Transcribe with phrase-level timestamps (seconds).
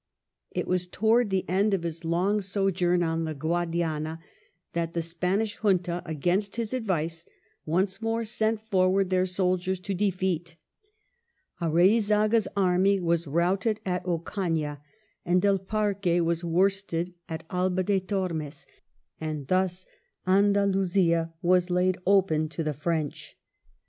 [0.49, 4.19] It was towards the end of his long sojourn on the Guadiana
[4.73, 7.23] that the Spanish Junta, against his advice,
[7.67, 10.55] once more sent forward their soldiers to defeat—
[11.61, 14.81] Areizaga's army was routed at Ocana
[15.23, 18.65] and Del Parque was worsted at Alba de Tormes—
[19.21, 19.85] and thus
[20.25, 23.37] Andalusia was laid open to the French.